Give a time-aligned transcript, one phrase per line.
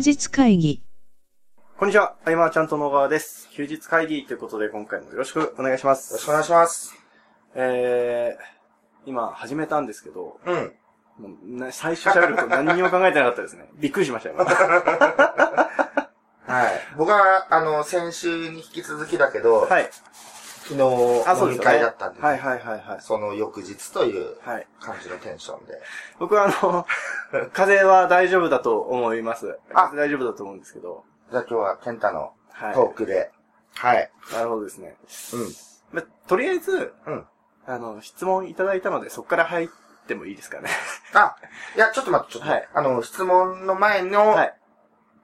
[0.00, 0.82] 日会議。
[1.76, 3.48] こんにちは、あいまーちゃんと野川です。
[3.52, 6.12] 休日会議ということで今回もよろしくお願いします。
[6.12, 6.94] よろしくお願いします。
[7.54, 10.72] えー、今始めたんですけど、うん。
[11.18, 13.68] もうな最初喋ると何にも考えてなかったですね。
[13.76, 14.36] びっくりしましたよ。
[14.36, 16.70] 今はい。
[16.96, 19.90] 僕は、あの、先週に引き続きだけど、はい。
[20.70, 21.58] 昨日、飲み。
[21.58, 23.00] 会だったんで、はいはいはいはい。
[23.00, 24.66] その翌日というはい。
[24.80, 25.80] 感じのテンションで。
[26.18, 26.86] 僕はあの、
[27.52, 29.58] 風邪は大丈夫だと思います。
[29.72, 31.04] あ風邪大丈夫だと思うんですけど。
[31.30, 32.74] じゃあ今日はケンタのはい。
[32.74, 33.32] トークで。
[33.74, 34.10] はい。
[34.32, 34.96] なるほどですね。
[35.92, 36.00] うん。
[36.00, 37.26] まとりあえず、うん
[37.66, 39.68] あの、質問いただいたので、そこから入っ
[40.06, 40.70] てもいいですかね。
[41.14, 41.36] あ、
[41.76, 42.68] いや、ちょっと待って、ちょっと待って。
[42.74, 44.54] あの、質問の前の、はい。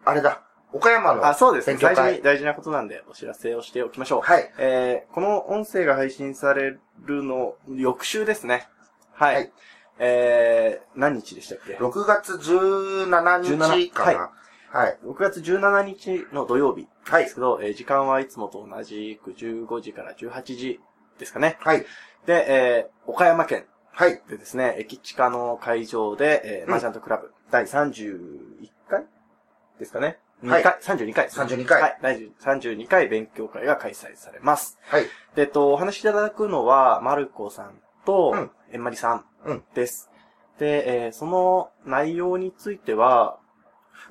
[0.05, 0.43] あれだ、
[0.77, 1.75] 岡山の、あ、そうですね。
[1.75, 4.21] 勉強会最初に大事なことなんで、お知らせをしておきましょう。
[4.21, 4.53] はい。
[4.59, 8.69] えー、この音声が配信されるの、翌週ですね。
[9.13, 9.35] はい。
[9.35, 9.53] はい
[9.99, 14.31] えー、何日でしたっけ？6月17日かな。
[14.71, 14.99] はい。
[15.05, 20.81] 6月17日の土曜日はいですけど、えー時間はいつもと同じく15時から18時
[21.19, 21.57] ですかね。
[21.61, 21.87] はい。
[22.27, 24.21] で、えー、岡山県はい。
[24.29, 29.07] でですね、駅地下の会場で、えー、うんマージャントクラブ、第31回
[29.79, 30.19] ですかね。
[30.49, 31.45] はい2回、32回ですね。
[31.45, 34.79] 32回はい、第32回勉強会が開催されます。
[34.89, 35.05] はい。
[35.35, 40.11] で、えっと、お話しいただくのは、マルコさんとうん、えんまりさんうんです。
[40.59, 43.39] で、えーその内容については、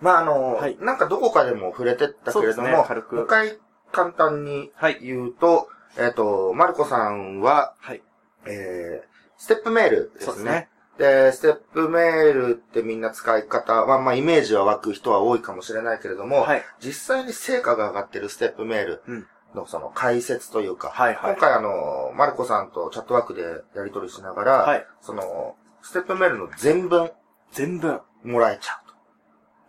[0.02, 3.58] まあ、あの、はいなんかどこかでも触れてったけれども、ね軽くもう一回
[3.92, 5.00] 簡単にはい。
[5.02, 8.04] 言うと、えっ、と、マルコさんは、はい。
[8.46, 10.26] えー、ステップメールですね。
[10.26, 10.70] そうですね。
[10.98, 16.64] で、ステップメールってみんな使い方、まあまあイメージは湧く人は多いかもしれないけれども、はい。
[16.80, 19.28] 実際に成果が上がってるステップメールうん。
[19.54, 23.42] のその解説というか、はいはい今回あの、マルコさんとチャットワークで
[23.76, 24.86] やり取りしながら、はい。
[25.02, 27.12] その、ステップメールの全文
[27.52, 28.96] 全文、もらえちゃうと。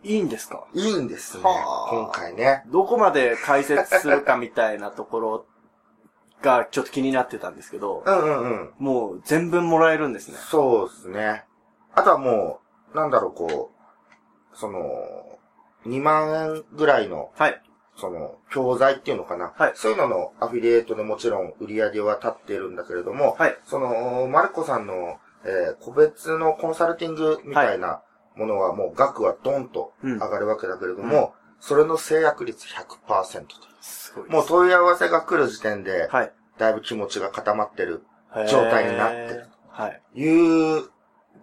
[0.03, 0.65] いいんですか？
[0.73, 2.63] いいんですね、はあ今回ね。
[2.67, 5.45] どこまで解説するかみたいなところ
[6.41, 8.73] がちょっと気になってたんですけど、うんうんうん。
[8.79, 10.37] もう全文もらえるんですね。
[10.37, 11.45] そうですね。
[11.93, 12.59] あとはも
[12.93, 13.71] う、なんだろう、こ
[14.53, 14.79] う、その、
[15.85, 17.61] 2万円ぐらいの、はい。
[17.95, 19.53] その、教材っていうのかな。
[19.57, 23.57] はいそういうののアフィリエイトでもちろん売り上げは立っているんだけれども、はい。
[23.65, 28.01] その、マルコさんの、えー個別のコンサルティングみたいな
[28.35, 33.47] ものはもう額はドンとうん上がるわけだけれども、それの制約率100%という。
[33.81, 34.33] すごいです。
[34.33, 36.33] もう問い合わせが来る時点で、はい。
[36.57, 38.03] だいぶ気持ちが固まってる
[38.49, 40.01] 状態になってるはい。
[40.15, 40.89] いう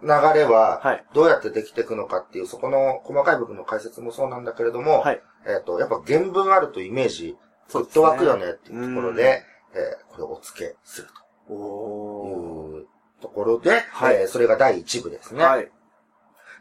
[0.03, 1.05] 流れは、はい。
[1.15, 5.23] どうやってできていくのかっていう、そこの細かい部分の解説もそうなんだけれども、はい。
[5.47, 7.37] えっ、と、やっぱ原文あるとイメージ、
[7.73, 9.43] グッと湧くよねっていうところで、
[9.75, 11.09] えーこれをお付けする
[11.49, 12.87] おという
[13.21, 15.43] ところで、はいえーそれが第1部ですね。
[15.43, 15.71] はい。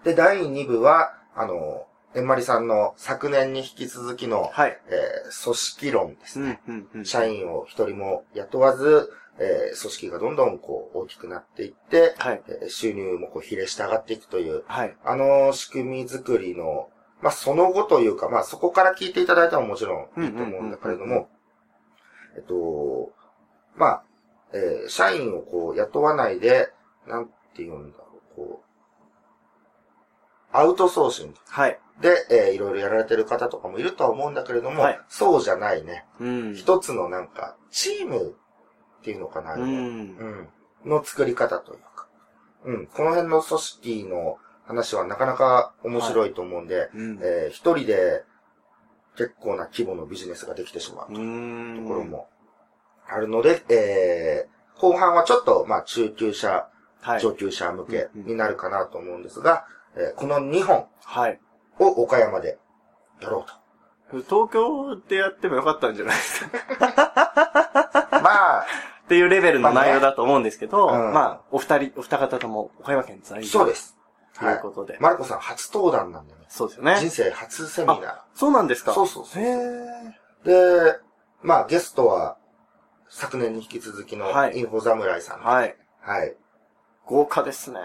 [0.04, 1.86] で、第2部は、あの、
[2.16, 4.80] えんまりさんの昨年に引き続きの、はい。
[4.88, 6.62] えー組織論ですね。
[6.68, 7.06] うん、うん、うん。
[7.06, 9.10] 社員を一人も雇わず、
[9.40, 12.42] えー組織がどんどんこう大きくなっていって、はい。
[12.48, 14.96] えー収入もこう比例して上がっていくという、はい。
[15.04, 16.90] あの仕組み作りの、
[17.22, 21.30] まあ、その後というか、まあ、そこから聞いていただいたらもちろんいいと思うんだけれども、
[22.36, 23.12] えっと、
[23.76, 24.04] まあ、
[24.54, 26.70] えー社員をこう雇わないで、
[27.08, 28.73] なんて言うんだろう、こう、
[30.54, 31.80] アウトソーシングはい。
[32.02, 36.06] で、えーいろいろやられてる方とかもいるとは思うんだけれども、はいそうじゃないね。
[36.20, 36.54] うん。
[36.56, 38.36] 一つのなんか、チーム
[39.00, 39.72] っていうのかな、うあれはん。
[39.74, 40.50] うん。
[40.86, 42.08] の作り方というか。
[42.66, 42.88] うん。
[42.88, 47.20] この辺の組織の話はなかなか面白いと思うんで、うん。
[47.22, 48.24] えー一人で
[49.16, 51.84] 結構な規模のビジネスができてしまううーん。
[51.84, 52.28] ところも
[53.08, 56.68] あるので、えー後半はちょっと、まあ、中級者、
[57.02, 57.22] はい。
[57.22, 61.40] 上級者向けになるかなと思うんですが、えーこの2本はい。
[61.80, 62.58] を岡山で
[63.22, 63.46] やろ
[64.12, 68.08] う東京でやってもよかったんじゃないですか？
[68.10, 68.20] と。
[68.22, 68.66] まあ、
[69.06, 73.50] っていうレベルの内容だと思うんですけど、まあねうんまあ、お二人、お二方とも岡山県在住。
[73.50, 73.98] そうです。
[74.40, 74.98] ということで。
[75.00, 76.40] マルコさん初登壇なんでね。
[76.48, 76.96] そうですよね。
[77.00, 78.16] 人生初セミナー。
[78.36, 78.94] そうなんですか？
[78.94, 79.44] そうそうそう
[80.44, 81.00] で、
[81.42, 82.38] まあゲストは、
[83.10, 85.40] 昨年に引き続きのはいインフォ侍さん。
[85.42, 85.76] はい。
[86.02, 86.36] はい。
[87.06, 87.80] 豪華ですね。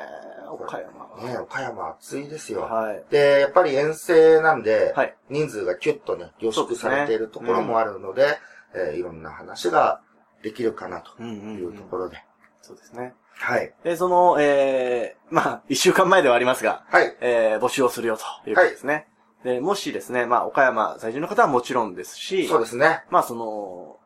[0.50, 1.28] 岡山。
[1.32, 2.62] ね岡山暑いですよ。
[2.62, 3.04] はい。
[3.10, 5.14] で、やっぱり遠征なんで、はい。
[5.28, 8.38] 人数がキュッとね、凝縮されているところもあるので、
[8.74, 10.02] えーいろんな話が
[10.42, 12.22] できるかなとうんうんいううんところで。
[12.60, 13.14] そうですね。
[13.34, 13.72] はい。
[13.84, 17.16] で、その、えー、まあ、一週間前ではありますが、はい。
[17.20, 19.06] えー、募集をするよということですね。
[19.44, 23.04] で、もしですね、まあ、岡山在住の方はもちろんですし、そうですね。
[23.10, 23.96] まあ、その、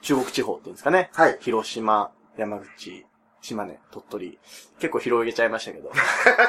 [0.00, 1.10] 中国地方っていうんですかね。
[1.14, 1.38] はい。
[1.40, 3.04] 広島、山口、
[3.40, 4.38] 島根、鳥取。
[4.78, 5.90] 結構広げちゃいましたけど。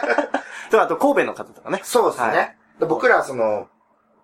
[0.71, 1.81] と、あと神戸の方とかね。
[1.83, 2.29] そうですね。
[2.29, 3.67] はいで僕ら、その、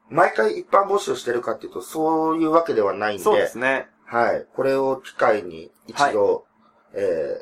[0.10, 3.90] 毎回一般募集してるかっていうと、そういうわけではないんで、そうですね。
[4.06, 4.46] はい。
[4.56, 6.46] これを機会に一度、
[6.94, 7.38] え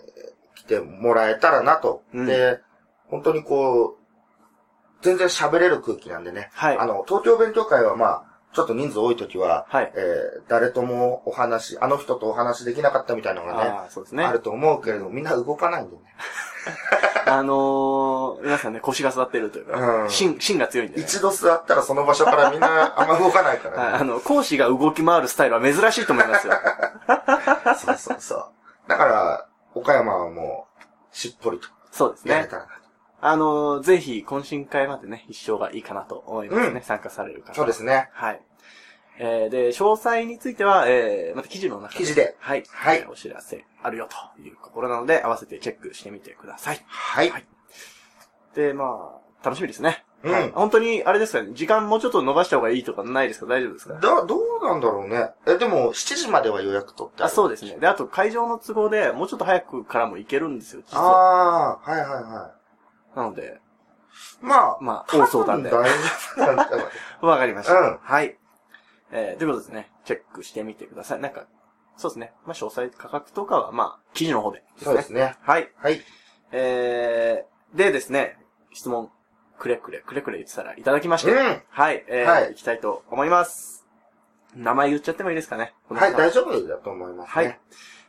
[0.54, 2.04] ー、来てもらえたらなと。
[2.14, 2.62] うんで、
[3.10, 4.04] 本当にこう、
[5.04, 6.50] 全然喋れる空気なんでね。
[6.54, 14.32] はいあの、東京勉強会はまあ、ちょっと人数多い時は、はいえー、誰ともお話、あの人とお話できなかったみたいなのがね、ああ、そうですねあ。
[14.32, 16.02] ると思うけれど、みんな動かないんでね。
[17.26, 21.04] あのー、皆さんね、腰が座ってるというか、うん芯、芯が強いんで、ね。
[21.04, 23.98] 一度座ったらその場所からみんな あんま動かないかはい、らね。
[24.00, 26.54] あの、講師が動き回るスタイルは珍しいと思いますよ。
[27.76, 28.46] そうそうそう。
[28.88, 32.34] だから、岡山はもう、しっぽりとそうですね。
[32.34, 32.83] やれたらな。
[33.26, 36.76] あのー、ぜひ、懇親会までね、一生がいいかなと思いますね。
[36.76, 37.54] うん参加される方。
[37.54, 38.10] そうですね。
[38.12, 38.42] はい。
[39.18, 42.64] えー、で、詳細については、えー、また記事の中記事ではい。
[42.70, 46.82] はいえーお知らせあるよというところなので、合わせてチェックしてみてください。
[46.86, 47.30] はい。
[47.30, 47.46] はい
[48.56, 50.04] で、まあ、楽しみですね。
[50.24, 55.32] うんはい本当に、あれですかね、時間もうちょっと伸ばした方がいいとかないですか大丈夫ですかだ、どうなんだろうね。
[55.48, 57.78] え、でも、7時までは予約取ってあ、そうでですね。
[57.80, 61.04] で、あと会場の都合で、もうちょっと早くからも行けるんですよ、実は。
[61.04, 62.52] ああ、はいはいは
[63.16, 63.60] なので、
[64.42, 64.46] い。
[64.46, 65.70] まあ、まあ、大相談で。
[65.70, 65.90] 大丈
[66.38, 66.88] 夫なんじゃない
[67.22, 67.74] わかりました。
[67.74, 68.38] うんはい。
[69.12, 69.92] えー、ということですね。
[70.06, 71.22] チェックしてみてください。
[71.22, 71.46] なんか、
[71.98, 72.34] そうですね。
[72.46, 74.86] まあ、詳細価格とかは、まあ、記事の方でですね。
[74.86, 75.36] そうですね。
[75.42, 75.72] はい。
[75.78, 76.02] はい。
[76.52, 78.38] えー、でですね、
[78.74, 79.12] 質問、
[79.60, 81.32] くれくれ、くれくれ言ってたらいただきまして。
[81.32, 82.04] うんはい。
[82.08, 83.88] えー、はい行きたいと思います。
[84.56, 85.74] 名前言っちゃってもいいですかね。
[85.88, 87.60] このはい、方大丈夫だと思いますはいね。。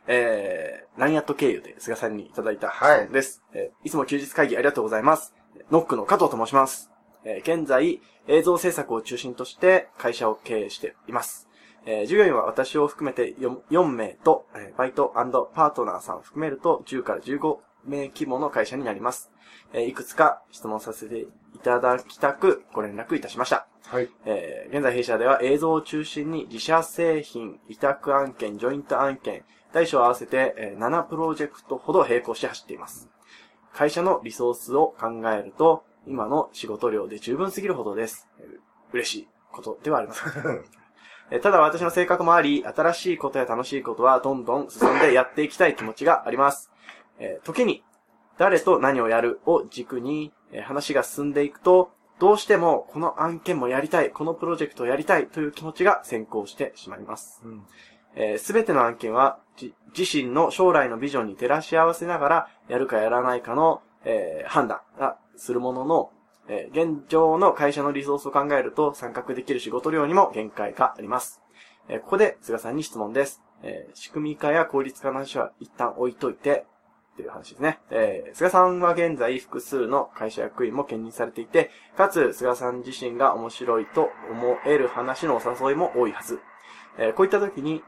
[0.07, 3.43] えー、ラインアット経由で菅さんにいただいた質問です。
[3.53, 5.33] えーいつも休日会議ありがとうございます。
[5.71, 6.91] ノックの加藤と申します。
[7.23, 11.47] えー現在、映像制作を中心として会社を経営しています。
[11.85, 19.31] えー従業員は私を含めて 4, 4名と、えーバイトパートナーさんを含めると10から15名規模の会社になります。
[19.73, 21.27] えーいくつか質問させてい
[21.63, 23.67] ただきたくご連絡いたしました。
[23.87, 24.09] はい。
[24.25, 29.43] えー現在弊社では映像を中心に自社製品、委託案件、ジョイント案件、
[29.75, 33.09] 大小合わせて、えー7プロジェクトほど並行して走っています。
[33.73, 38.29] 会社のリソースを考えると、今の仕事量で十分すぎるほどです。
[38.39, 38.47] えー
[38.93, 40.31] 嬉しいことではありません。
[41.29, 46.71] えーただ私の性格もあり、新しいことや楽しいことはどんどん進んでやっていきたい気持ちがあります。
[47.19, 47.83] えー時に、
[48.37, 57.41] 誰と何をやるを軸に、えー話が進んでいくと、どうしてもこの案件もやりたい、このプロジェクトをやりたいという気持ちが先行してしまいます。
[58.37, 59.39] すべての案件は、
[59.97, 66.11] 自身の将来のビジョンに照らし合わせながら、やるかやらないかの、えー判断がするものの、
[66.47, 71.41] えー現状の会社のリソースを考えると参画できる仕事量にも限界があります。
[71.89, 73.41] えーここで菅さんに質問です。
[73.63, 76.65] えー仕組み化や効率化の話は一旦置いといて、
[77.15, 77.79] という話ですね。
[77.89, 86.39] えー菅さんは現在複数の会社役員も兼任されていて、かつ菅さん自身が面白いと思える話のお誘いも多いはず。
[86.97, 87.83] えーこういった時に、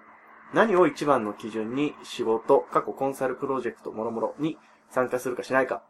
[0.54, 4.58] 何を一番の基準に仕事、過去コンサルプロジェクト、もろもろに
[4.90, 5.84] 参加するかしないか。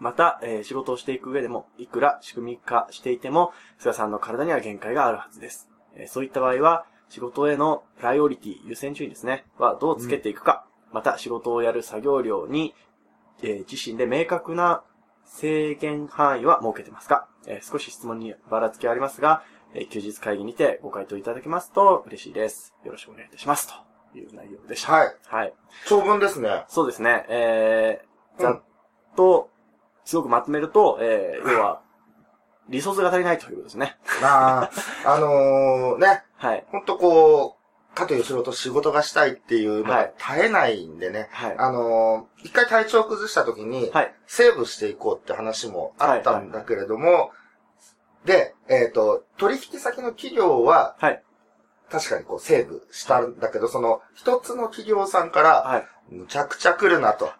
[0.00, 5.68] また、えー仕事をしていく上でも、いくら仕組み化していても、菅さんの体には限界があるはずです。
[5.94, 10.66] えーそういった場合は、仕事へのプライオリティ、優先順位ですね、はどうつけていくか。
[10.92, 12.74] また、仕事をやる作業量に、
[13.42, 14.82] えー自身で明確な
[15.24, 19.42] 制限範囲は設けてますか、えー少し質問にばらつきありますが、
[19.74, 22.74] えー休日会議にてご回答いただけますと嬉しいです。
[22.84, 23.68] よろしくお願いいたします。
[23.68, 23.83] と
[24.18, 24.92] いう内容でした。
[24.92, 25.16] はい。
[25.26, 25.54] はい。
[25.86, 26.64] 長文ですね。
[26.68, 27.24] そうですね。
[27.28, 28.62] えー、ざうんっ
[29.16, 29.50] と、
[30.04, 31.80] すごくまとめると、えー、要は、
[32.68, 33.96] リソースが足りないということですね。
[34.22, 34.70] まあ、
[35.04, 36.64] あのー、ね、はい。
[36.68, 41.28] ほんとこう、かという仕事仕事がしたいっていうのがはい絶えないんでね。
[41.30, 41.54] はい。
[41.56, 44.14] あのー、一回体調を崩した時に、はい。
[44.26, 47.30] セーブしていこうって話もあったんだけれども、
[48.24, 51.22] で、えっ、と、取引先の企業は、はい。
[51.94, 55.86] 確かにこうセーブしたんだけど、その、一つの企業さんから、はい。
[56.10, 57.30] むちゃくちゃ来るなと。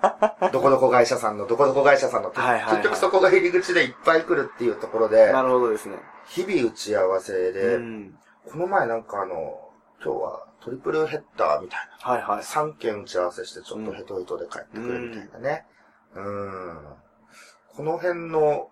[0.50, 5.98] どこどこ会社さんの、どこどこ会社さんの、結局そこが入り口でいっぱい来るっていうところで、なるほどですね。
[6.24, 8.18] 日々打ち合わせで、うん。
[8.50, 9.70] この前なんかあの、
[10.02, 12.42] 今日はトリプルヘッダーみたいはいはいな。。
[12.42, 15.66] 3件打ち合わせしてちょっとヘトヘトで帰ってくるみたいなね。
[16.14, 16.96] うん。
[17.76, 18.70] この辺の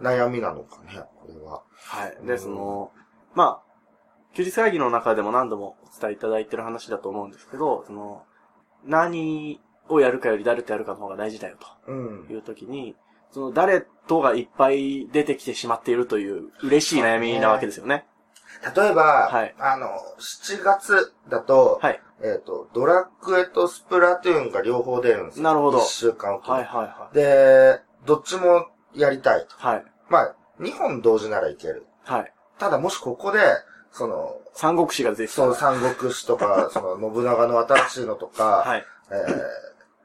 [0.00, 1.62] 悩みなのかね、これは。
[1.74, 2.26] はい。
[2.26, 2.92] で、うんその、
[3.34, 3.67] まあ、
[4.38, 8.22] 休日会議の中でも何度もお伝えいただいてる話だと思うんですけど、その、
[8.84, 11.56] 何をやるかより誰とやるかの方が大事だよ
[11.88, 12.32] うんと。
[12.32, 12.94] いう時に、
[13.32, 18.06] その誰とがいっぱい出てきてしまっているという嬉しい悩みなわけですよね。
[18.76, 19.88] 例えば、はいあの、
[20.20, 22.00] 7月だと、はい。
[22.22, 25.42] えっ、と、ドラッグエとスプラトゥーンが両方出るんですよ。
[25.42, 27.14] なるほど1週間おきにはいはいはい。
[27.16, 29.56] で、どっちもやりたいと。
[29.56, 29.84] はい。
[30.08, 31.86] まあ、2本同時ならいける。
[32.04, 32.32] はい。
[32.60, 33.40] ただもしここで、
[33.92, 35.32] その、三国志が出てた。
[35.32, 38.84] そう、ら三国志とか、 その、信長の新しいのとか、はい。
[39.10, 39.26] えー、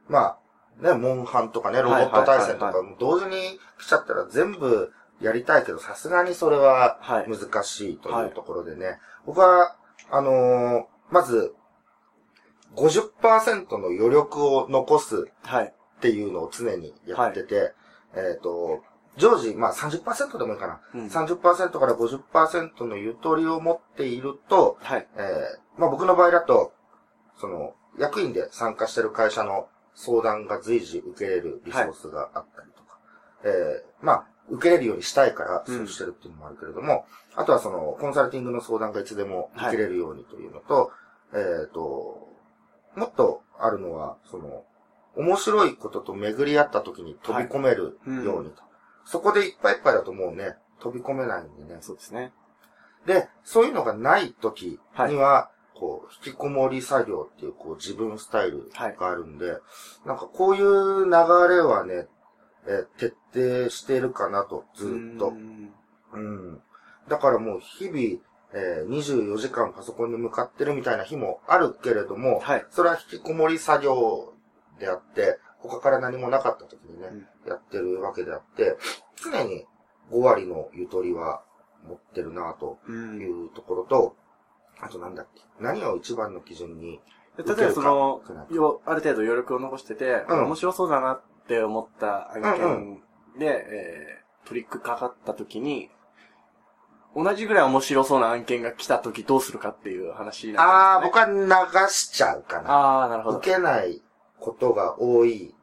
[0.07, 0.37] まあ、
[0.81, 7.27] ね、モンハンとかね、ロボット対戦とはいはいか、も同時に来ちゃったら全部やりたいけど、さすがにそれははい。
[7.29, 9.75] 難しいというところでね、僕は、
[10.09, 11.53] あのーまず、
[12.75, 15.65] 50%の余力を残すはい。
[15.65, 17.73] っていうのを常にやってて、
[18.15, 18.83] えっ、と、
[19.17, 20.81] 常時、まあ30%でもいいかな。
[20.95, 25.07] うん30%から50%のゆとりを持っていると、はい。
[25.15, 26.73] えーまあ僕の場合だと、
[27.39, 32.99] その、役員で参加してる会社の相談が随時受けれるリソースがあったりとか、
[33.43, 37.05] えーまあ、受けれるようにしたいからそうしてるっていうのもあるけれども、
[37.35, 40.91] あとはその、コンサルティングの相談がいつでも受けれるようにというのと、
[41.33, 42.29] えっ、と、
[42.95, 44.63] もっとあるのは、その、
[45.15, 48.63] 面白いことと巡り合った時に飛び込めるようにと。
[49.05, 51.79] そこでいっぱいいっぱいだともうね、飛び込めないんでね。
[51.81, 52.33] そうですね。
[53.05, 59.57] で、そういうのがない時には、こう、引きこもり作業っていう、こう、自分スタイルがあるんで、
[60.05, 62.07] なんかこういう流れはね、
[62.65, 65.31] えー徹底してるかなと、ずーっとう。
[65.33, 65.73] ん
[66.13, 66.61] うん。
[67.09, 67.97] だからもう日々、
[68.53, 72.65] えー24時間パソコンに向かってるみたいな日もあるけれども、はい。
[72.69, 74.33] それは引きこもり作業
[74.79, 77.07] であって、他から何もなかった時にね、
[77.47, 78.77] やってるわけであって、
[79.23, 79.65] 常に
[80.11, 81.41] 5割のゆとりは
[81.87, 83.19] 持ってるなとうん。
[83.19, 84.15] いうところと、
[84.79, 86.99] あとなんだっけ、何を一番の基準に、
[87.37, 88.21] 例えばその
[88.85, 90.43] ある程度余力を残してて、うん。
[90.45, 93.01] 面白そうだなって思った案うん
[93.35, 95.89] 件で、えートリックかかった時に、
[97.15, 101.25] 同じぐらい面白そうな案件が来た時どうするかっていう話にああ、なって僕は
[101.85, 102.71] 流しちゃうかな。
[102.71, 103.37] ああ、なるほど。
[103.37, 104.01] 受けない
[104.43, 105.55] ことが多い。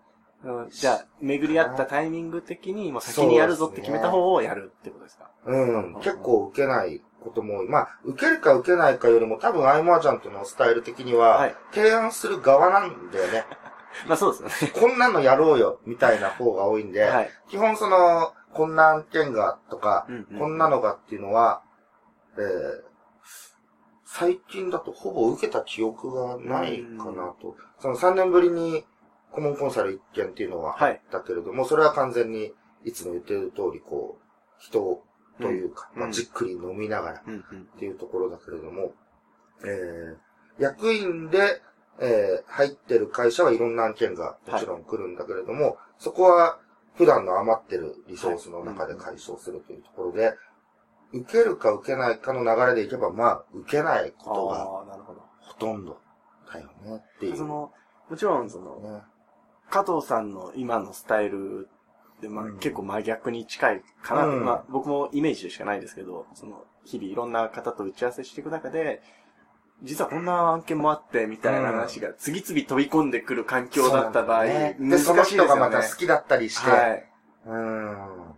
[0.43, 5.31] うんじゃあ、巡り合ったタイミング的に、もう先にやるぞって決めた方をやるってことですか？
[5.45, 5.95] うん。
[5.97, 7.69] 結構受けないことも多い。
[7.69, 13.45] まあ、受けるか受けないかよりも多分アイマージャントのスタイル的には、はい提案する側なんだよね。
[14.09, 14.81] まあそうですよね。
[14.81, 17.31] こんなのやろうよ、みたいな方が多いんで、はい。
[17.49, 21.63] 基本その、こんな案件がとか、うんうんこんなのがっていうのは、
[22.39, 22.91] えー
[24.13, 27.55] 最近だとほぼ受けた記憶がないかなと。
[27.81, 28.85] その3年ぶりに
[29.33, 30.93] 顧問コンサル一件っていうのははい。
[30.93, 32.53] あったけれども、それは完全に
[32.85, 34.25] いつも言ってる通り、こう、
[34.59, 35.03] 人
[35.41, 36.03] というか、うん。
[36.03, 37.19] まあ、じっくり飲みながら。
[37.21, 38.93] っていうところだけれども、
[39.65, 41.63] えー、役員で、
[42.01, 46.59] えー、入ってる会社はいろんな案件がもちろん来るんだけれども、そこは
[46.97, 50.35] 普段の余ってるリソースの中で解消するというところで、
[51.13, 54.65] 受けるか受けないかの流れでいけば、まあ、受けないことが。
[55.41, 55.99] ほとんど
[56.52, 57.37] だよねっていう。
[57.37, 57.73] その、
[58.09, 59.02] もちろんその、ね、
[59.71, 61.69] 加藤さんの今のスタイル
[62.21, 69.02] で、まあ、うん結構真逆に近いかな、うんまあ僕もイメージでしかないですけど、その日々いろんな方と打ち合わせしていく中で、
[69.83, 75.49] 実はこんな案件もあって、みたいな話が次々飛び込んでくる環境だった場合、そうなんだよね難で、そのしいですよね。
[75.49, 77.09] 人がまた好きだったりして、はい。
[77.47, 78.35] うーん。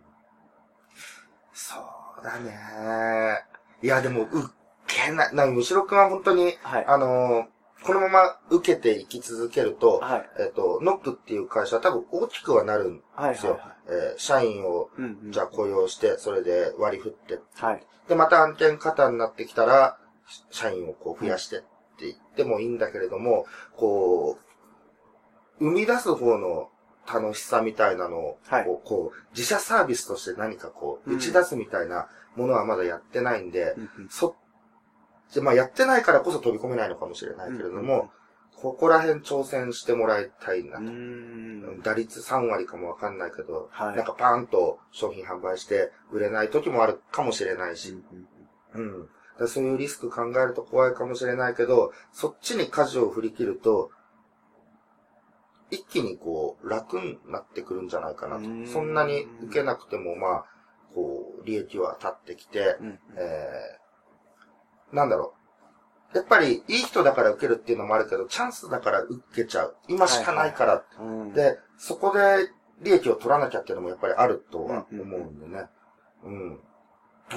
[1.52, 1.80] そ
[2.20, 3.44] うだね。
[3.82, 4.48] いや、でも、受
[4.86, 5.34] けない。
[5.34, 6.84] なんか、むしろくんは本当に、はい。
[6.86, 7.51] あのー
[7.84, 10.30] このまま受けていき続けると、はい。
[10.38, 13.34] えっ、と、ノックっていう会社は多分大きくはなるんはい。
[13.34, 13.52] ですよ。
[13.52, 15.02] はえー社員を、い。
[15.02, 15.32] うん、うん。
[15.32, 17.40] じゃあ雇用して、それで割り振って。
[17.56, 17.86] はい。
[18.08, 19.98] で、また案件型になってきたら、
[20.50, 21.66] 社員をこう増やしてって
[22.06, 23.46] 言ってもいいんだけれども、
[23.76, 24.38] こ
[25.60, 26.70] う、生み出す方の
[27.06, 34.34] 楽しさみたいなのを、はいこう自社サービスとして何かこう、うん打ち出すみたいなものはまだやってないんで、うんうんそっ
[35.32, 38.10] ち、まあやってないからこそ飛び込めないのかもしれないけれども、
[38.56, 41.82] ここら辺挑戦してもらいたいなと。
[41.82, 43.96] 打率3割かもわかんないけど、はい。
[43.96, 47.98] なんかパーンと商品販売して売れない時もあるかもしれないし、
[48.74, 49.08] うんうん
[49.46, 53.90] そういうリスク考えると怖いかもしれないけど、そっちに舵を振り切ると、
[55.70, 58.42] 一気にこう、楽になってくるんじゃないかなと。
[58.42, 58.66] ん。
[58.66, 60.44] そんなに受けなくても、まあ、
[60.94, 62.98] こう、利益は立ってきて、うんうん。
[63.16, 63.81] えー、
[64.92, 65.34] なんだろ
[66.14, 66.16] う。
[66.16, 69.76] やっぱり、いい人だから受けるっていうのもあるけど、チャンスだから受けちゃう。
[69.88, 70.84] 今しかないから。
[71.00, 72.50] うんで、そこで
[72.82, 75.66] 利益を取らなきゃっていうのもやっぱりあるとは思うんでね。
[76.24, 76.60] うん。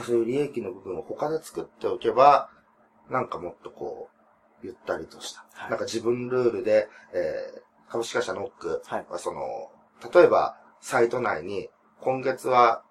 [0.04, 2.50] そういう利益の部分を他で作っておけば、
[3.10, 4.10] なんかもっとこ
[4.62, 5.46] う、ゆったりとした。
[5.54, 9.06] はいなんか自分ルールで、えー、株式会社ノックはい。
[9.10, 9.72] はその、
[10.14, 11.70] 例えば、サイト内に、
[12.02, 12.84] 今月は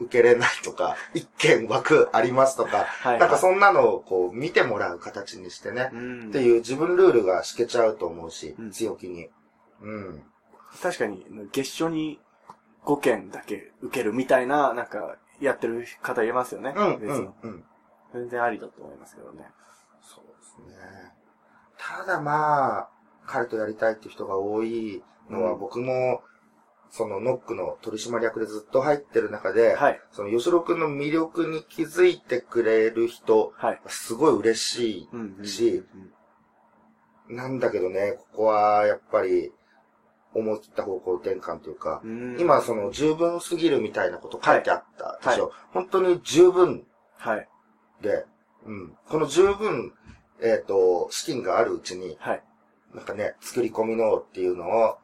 [0.00, 3.18] 受けれないとか、一件枠ありますとか、はい。
[3.18, 9.28] なんかそんなのをこう見てもらう形にしてね、うんっていう自分ルールが敷けちゃうと思うし、うん強気に。
[9.82, 10.22] うん。
[10.82, 12.20] 確かに、月初に
[12.84, 16.74] 5件だけ受けるみたいな、なんか、やってる方いますよね。
[16.76, 17.64] うん、別にうん、うん。
[18.12, 19.46] 全然ありだと思いますけどね。
[20.02, 21.12] そうですね。
[21.78, 22.88] ただまあ、
[23.26, 26.22] 彼とやりたいっていう人が多いのは、うん僕も、
[26.90, 30.00] そのノックの取締役でずっと入ってる中で、はい。
[30.12, 33.80] その吉郎くんの魅力に気づいてくれる人、はい。
[33.86, 35.08] すごい嬉し
[35.42, 35.46] い。
[35.46, 35.84] し
[37.28, 39.52] なんだけどね、ここはやっぱり、
[40.34, 45.48] 思った方向転換というか、うん今その十分すぎるみたいなこと書いてあったでしょ。
[45.48, 47.48] は本当に十分はい。
[48.00, 48.24] で、
[48.64, 48.96] うん。
[49.08, 49.92] この十分、
[50.40, 52.42] えっ、と、資金があるうちに、はい。
[52.94, 54.98] なんかね、作り込みのっていうのを、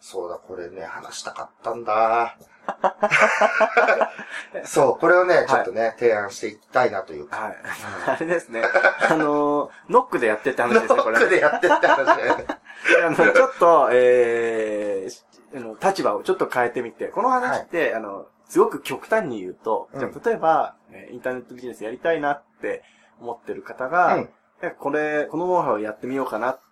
[0.00, 2.36] そうだ、これね、話したかったんだ。
[4.64, 7.36] そう、これをね、ちょっとね、提案していきたいなというか。
[7.36, 7.56] はい。
[8.06, 8.62] あれですね。
[9.08, 12.46] あのー、ノックでやってって話ノですね、これックでやってって話で。
[13.04, 15.22] あの、ちょっと、えーし
[15.54, 22.82] あの、立場をちょっと変えてみて、この話って、あの、すごく極端に言うと、うんじゃあ例えば、えーインターネットビジネスやりたいなって
[23.20, 24.30] 思ってる方が、うん
[24.62, 26.69] えこれ、このノウハウをやってみようかなって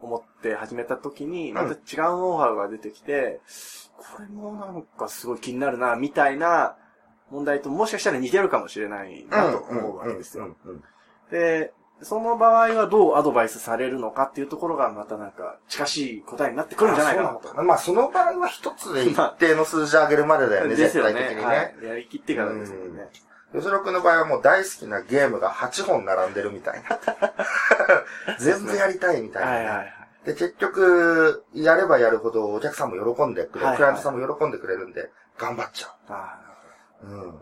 [0.00, 1.76] 思って始めた時に、んまた違う
[2.18, 3.40] ノウハウが出てきて、
[3.96, 6.76] これもなんかすごい気になるな、みたいな
[7.30, 10.56] 問題ともしかしたら似てるかもしれないなと思うわけですよ。
[11.30, 21.42] で、その場合はどうアドバイスされるのかっていうところがまたなんか近しい答えになってくるんじゃないかなとまあ、その場合は一つで一定の数字上げるまでだよね、 ですよ絶対的にね。
[21.42, 21.46] ね。
[21.46, 21.88] はい。
[21.88, 23.08] やりきってからですよね。
[23.54, 26.98] 吉野くんの場合はもう大好きなゲームが8本並んでるみたいな。
[28.38, 29.94] 全部やりたいみたいなね、はいはいはい。
[30.26, 36.38] で、結局、やればやるほどお客さんも喜んでくれる、はいはいクライアントさんも喜んでくれるんで、頑張っちゃあ
[37.02, 37.06] う。
[37.06, 37.40] うん。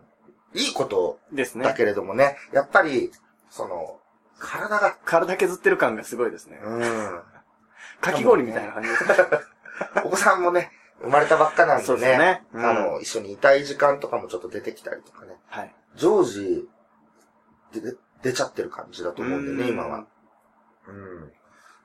[0.54, 1.64] いいことーですね。
[1.64, 3.10] だけれどもね、やっぱり、
[3.50, 3.98] その、
[4.38, 6.60] 体が、体削ってる感がすごいですね。
[6.62, 7.22] うん。
[8.02, 9.14] かき氷みたいな感じですね。
[10.04, 15.74] お子さんもね、生まれたばっかなんでね、そうですねうんあの、一緒にいたい時間とかもちょっと出てきたりとかね、はい。
[15.96, 16.68] 常時、
[17.72, 20.06] でで出ちゃってる感じだと思うんでね、うん今は。
[20.88, 21.32] うん。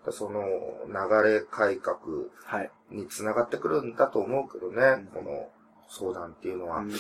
[0.06, 0.42] だその、
[0.88, 1.98] 流れ改革
[2.46, 2.72] はい。
[2.92, 5.50] につながってくるんだと思うけどね、うんこの
[5.90, 6.80] 相談っていうのは。
[6.80, 6.92] うん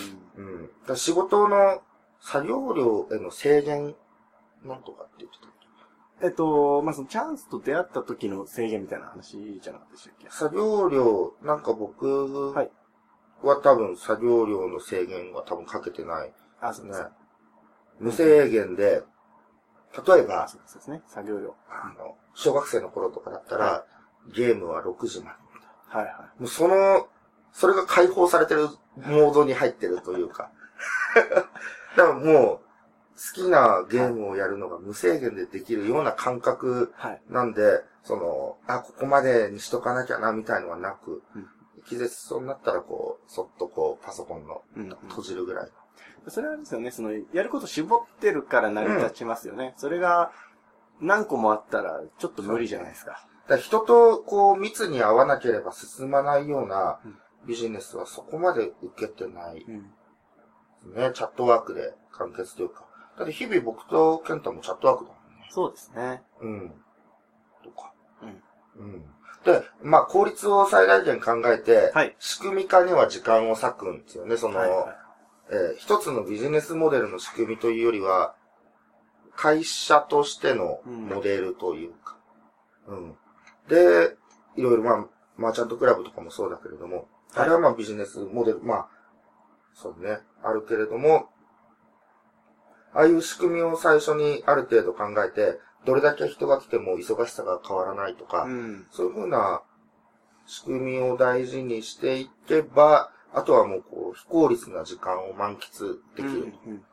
[0.90, 0.96] うん。
[0.96, 1.82] 仕事の
[2.20, 3.96] 作業量への制限、
[4.64, 5.48] なんとかって言ってた？
[6.26, 10.28] えっと、まあ、そのチャンスと出会った時の制限みたいな話じゃなかったでしたっけ？
[10.32, 12.72] 作業量、なんか僕はい
[13.44, 17.06] は多分作業量の制限は多分かけてないあ、そうねです。。
[18.00, 19.04] 無制限で、
[20.06, 21.02] 例えばあ、そうですね。
[21.08, 21.56] 作業量。
[21.70, 23.86] あの、小学生の頃とかだったら、は
[24.34, 25.38] ゲームは6時まで。
[25.90, 27.08] はいはもうその、
[27.54, 28.68] それが解放されてる
[28.98, 30.52] モードに入ってるというか。
[31.96, 32.62] だからもう、好
[33.34, 37.08] きなゲームをやるのが無制限でできるような感覚い。
[37.08, 37.22] はい。
[37.30, 41.50] なんで、その、あ、ここまでにしとかなきゃな、みたいのはなく、うん
[41.88, 44.90] 気絶しそうになったら、こう、そっとこう、パソコンのうん。
[45.08, 45.72] 閉じるぐらい。
[46.30, 46.92] それはですよね。
[46.92, 49.74] その、やること絞ってるから成り立ちますよね。
[49.78, 50.32] それが、
[51.00, 53.26] 何個もあったら、ちょっと無理じゃないですか。
[53.48, 60.94] だ人と、こう、密に合わなければ進まないようなうんビジネスはそこまで受けてないうん。
[60.94, 61.12] ね。
[61.14, 62.86] チャットワークで完結というか。
[63.18, 65.48] だって日々僕とケンタもチャットワークだもんね。
[65.50, 66.22] そうですね。
[66.42, 66.72] うん。
[67.64, 67.94] とか。
[68.22, 68.86] うん。
[68.86, 69.02] うん。
[69.46, 74.36] で、まあ、効率を最大限考えて、はい仕組み化には時間を割くんですよね。
[74.36, 75.07] その、はいはい
[75.50, 78.36] えー一つのビジネスモデルの仕組みというよりは、
[79.36, 82.18] 会社としてのモデルというか。
[82.88, 83.16] うん。
[83.70, 84.18] で、
[84.56, 85.06] いろいろまあ、
[85.38, 87.06] マーチャントクラブとかもそうだけれども、はい
[87.36, 88.88] あれはまあビジネスモデル、まあ、
[89.74, 91.30] そうね、あるけれども、
[92.94, 98.88] ああいう仕組みを最初にある程度考えて、どれだけ人が来ても忙しさが変わらないとか、うん。
[98.90, 99.62] そういうふうな
[100.48, 106.54] 仕組みを大事にしていけば、あとはもうこう、非効率な時間を満喫できる。
[106.66, 106.84] うん。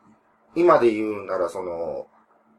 [0.55, 2.07] 今で言うならその、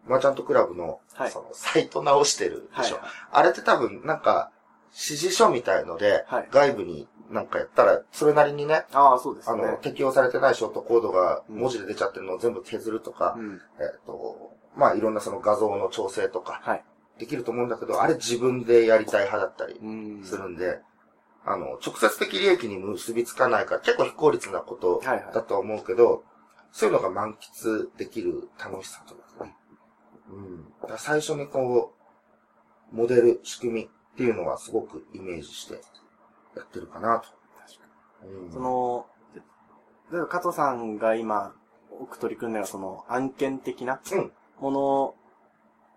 [0.06, 2.98] マーチャントクラブの、はいその、サイト直してるではいしょ。。
[3.32, 4.50] あれって多分、なんか、
[4.92, 9.62] 指示書みたいので、はい外部になんかやったら、それなりにね、ああ、そうですね。
[9.62, 13.60] あの、適用されてないショートコードがうん文字で出ちゃってるのを全部削るとか、うん。
[13.78, 16.84] えっ、と、まあ、いろんなその画像の調整とか、はい。
[17.18, 20.24] できると思うんだけど、あれ自分でやりたい派だったりうん。
[20.24, 20.80] するんで、
[21.46, 26.24] あの、直接的利益に結びつかないから、結構非効率なことはいはいだとは思うけど、
[26.72, 29.56] そういうのが満喫できる楽しさというかね。
[30.28, 30.98] うん。
[30.98, 31.94] 最初にこ
[32.92, 35.74] う、モデル、仕組みっていうのはすごくイメージして
[36.56, 37.28] やってるかなと。
[38.26, 39.06] うん、その、
[40.10, 41.54] 例えば加藤さんが今、
[41.90, 45.14] 多く取り組んだのはその案件的なうんもの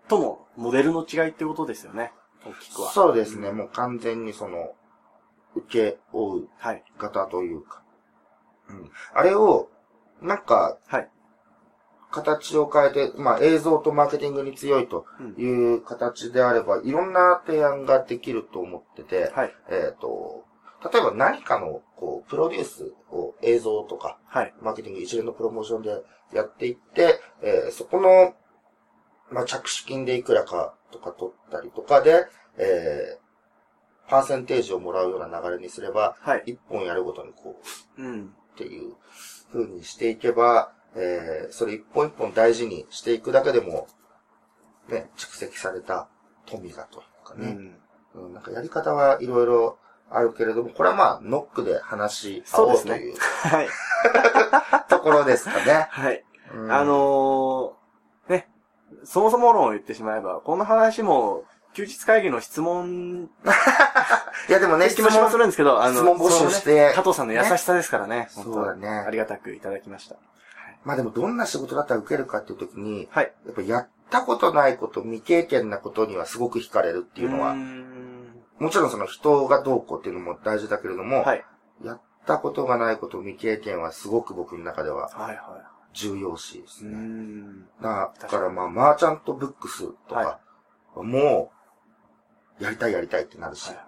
[0.08, 2.12] とのモデルの違いってことですよね。
[2.44, 2.90] 大きくは。
[2.90, 4.74] そうですね、もう完全にその、
[5.54, 6.84] 受け負うはい。
[6.98, 7.82] 型というか。
[8.68, 8.90] うん。
[9.14, 9.68] あれを、
[10.22, 11.08] なんか、はい。
[12.10, 19.54] 形を変えて、まあ映像とマーケティングに強いとうんいう形であれば、いろんな提案ができると思ってて、はい。
[19.70, 20.44] えっ、と、
[20.92, 24.54] 例えば何かの、こう、プロデュースを映像とか、はい。
[24.60, 28.34] マーケティング一連のプロモーションでやっていって、えーそこの、
[29.30, 32.26] まあ、着手金でいくらかとか取ったりとかで、
[32.58, 33.29] えー
[34.10, 36.42] パーセンテージをもらうような流れにすれば、はい。
[36.46, 37.60] 一本やるごとにこ
[37.96, 38.34] う、うん。
[38.54, 38.94] っていう
[39.52, 43.86] 風にしていけば、えーそれ一本一本大事にしていくだけでも、
[44.88, 46.08] ね、蓄積された
[46.46, 47.56] 富がというかね、
[48.14, 48.26] うん。
[48.26, 49.78] うんなんかやり方はいろいろ
[50.10, 53.14] あるけれども、これはまあ、ノックで話し合おうという
[53.46, 53.68] はい。
[54.90, 55.86] ところですかね。
[55.90, 56.24] はい。
[56.52, 58.50] うんあのー、ね、
[59.04, 63.30] そもそも論を言ってしまえば、この話も、休日会議の質問、
[64.48, 68.28] いやでもね、気もしまするんですけど、あの、質問募集して加藤さんの優しさですからね。
[68.34, 70.16] 本当そうだねありがたくいただきました。
[70.84, 73.32] まあでもどんな仕事だったら受けるかっていう時に、はい。
[73.46, 77.54] やっぱやったことないこと、未経験なことにはすごく惹かれるっていうのは、
[78.58, 81.44] もちろんその人がどうこうっていうのも大事だけれども、はい。
[81.84, 86.96] やったことがないこと、未経験はすごく僕の中でははいは重要視ですね。
[86.96, 87.64] ん。
[87.82, 90.40] だからまあ、マーチャントブックスとか、
[90.94, 91.59] もう、
[92.60, 93.70] やりたいやりたいってなるし。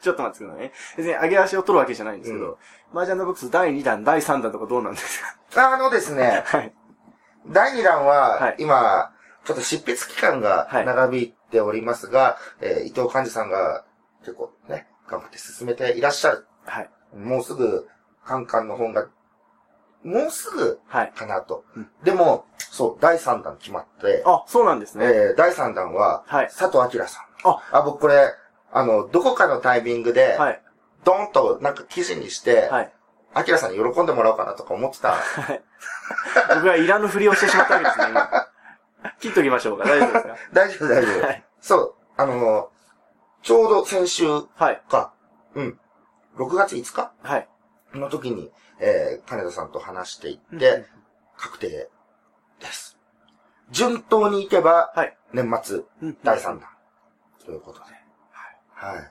[0.00, 0.72] ちょっと待ってくださいね。
[0.96, 2.58] 別に揚げ足を取るわけじゃないんですけうんど、
[2.92, 5.22] マージャンのボックス第2弾、第3弾とかどうなんです
[5.56, 6.74] あのですね、かはい。
[7.46, 9.12] 第2弾は、はい今、
[9.44, 13.84] ちょっと執筆期間がはい長引いておりますが、えー伊藤寛治さんが
[14.20, 16.46] 結構ね、頑張って進めていらっしゃる。
[16.64, 16.90] はい。
[17.14, 17.88] もうすぐ、
[18.24, 19.08] カンカンの本が、
[20.02, 21.12] もうすぐはい。
[21.12, 21.64] かなと。
[21.76, 25.04] うんでも、そう、第3弾決まって、あ、そうなんですね。
[25.06, 26.46] えー第3弾は、はい。
[26.46, 27.24] 佐藤明さん。
[27.48, 28.32] ああ、僕これ、
[28.72, 30.62] あの、どこかのタイミングで、はい。
[31.04, 32.92] ドンとなんか記事にして、はい。
[33.48, 35.12] 明さんに喜んでもらおうかなとか思ってた。
[35.12, 35.62] はい。
[36.54, 38.46] 僕はいらぬふりをしてしまったわけですね、今。
[39.20, 39.84] 切っときましょうか。
[39.84, 40.36] 大丈夫ですか？
[40.52, 41.26] 大丈夫、大丈夫。
[41.26, 41.44] はい。
[41.60, 42.70] そう、あの、
[43.42, 44.82] ちょうど先週はい。
[44.88, 45.12] か、
[45.54, 45.80] うん、
[46.36, 47.48] 6月5日はい。
[47.94, 50.84] の時に、えー、金田さんと話していっうんて、
[51.36, 51.88] 確定
[52.60, 52.98] です。
[53.70, 55.16] 順当にいけば、はい。
[55.32, 56.62] 年末、うん第3弾。
[57.44, 57.84] ということで。
[58.74, 59.10] はい。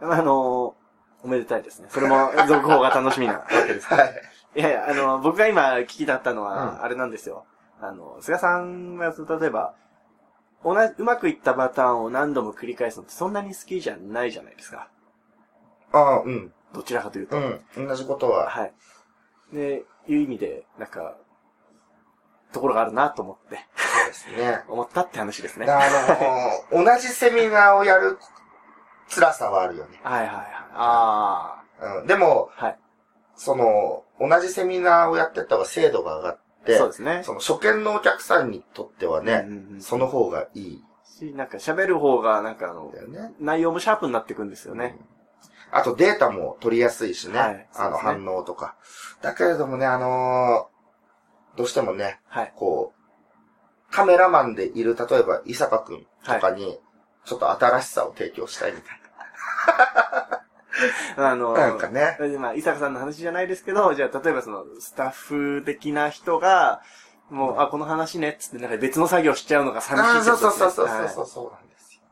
[0.00, 0.82] あのー
[1.24, 1.86] おめでたいですね。
[1.88, 3.86] それも続報が楽しみなわけです。
[3.94, 4.22] はい。
[4.56, 7.46] いやいや、あの、僕が今聞きたったのうは、んあれなんですよ。
[7.80, 9.74] あの、菅さんが、例えば、
[10.64, 14.88] 同じ、うまくいったパターンを何度も繰り返すのってそんなに好きじゃないじゃないですか。
[15.92, 16.52] ああ、うん。
[16.72, 17.36] どちらかというと。
[17.36, 17.86] うん。
[17.86, 18.50] 同じことは。
[18.50, 18.74] はい。
[19.52, 21.14] で、いう意味で、なんか、
[22.52, 24.62] ところがあるなと思って、そうですね。
[24.68, 25.66] 思ったって話ですね。
[25.68, 25.80] あ
[26.72, 28.18] の、同じセミナーをやる
[29.08, 30.00] 辛さはあるよね。
[30.02, 30.46] はいはいはい。
[30.74, 31.62] あ
[32.00, 32.06] うん。
[32.06, 32.66] でも、あ。
[32.66, 32.78] はい。
[33.34, 37.22] その、同じセミナーをやってった方が精度が上がって、そうですね。
[37.24, 40.84] その初見のお客さんにとってはね、うんうんうんその方がいい
[41.18, 43.34] し、なんか喋る方が、なんかあのね。
[43.40, 44.98] 内容もシャープになっていくんですよね。
[45.72, 47.38] あとデータも取りやすいしね。
[47.38, 48.76] はいあの反応とか。
[49.22, 50.71] だけれどもね、あのー
[51.56, 52.52] どうしてもね、はい。
[52.56, 56.80] こう、カメラマンでいる、例えば、伊坂くんとかに、
[57.24, 59.00] ちょっと新しさを提供したいみたい
[61.16, 61.68] あの、な。
[61.68, 62.16] なんかね。
[62.38, 66.82] まあ、伊坂さんの話じゃないですけど、じゃあ、例えばその、スタッフ的な人が、
[67.30, 72.02] もう、あ、この話ね、っつって、なんか別の作業しちゃうのが寂しいああ、ってそうそうそうそうそう、そうなんですよ。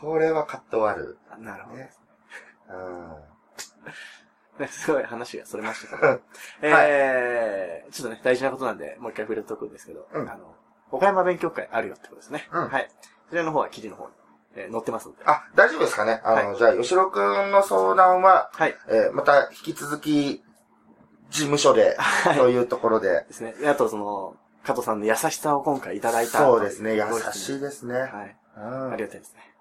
[0.00, 1.18] これはカット割る。
[1.30, 1.76] は いなるほど。
[1.76, 1.92] ね。
[2.68, 3.16] うん。
[4.58, 6.20] ねすごい話がそれましたけど。
[6.62, 10.54] えー、ちょっとね、大事なことなんで、もう一回触れとくんですけど、うんあの、
[10.90, 12.48] 岡山勉強会あるよってことですね。
[12.52, 12.88] うんはい。
[13.26, 14.12] そちらの方は記事の方に、
[14.56, 15.22] えー載ってますので。
[15.26, 16.20] あ、大丈夫ですかね？
[16.24, 18.76] あの、じゃあ、吉野くんの相談は、はい。
[18.88, 20.44] えーまた引き続き、
[21.30, 23.52] 事務所で、はいというところで、ですね。
[23.54, 26.38] であと、その、加藤さんの優しさを今回いただいた。
[26.38, 27.60] そうですね、優しいい。
[27.60, 27.98] ですね。
[27.98, 28.36] はい。
[28.56, 29.53] うんありがたいですね。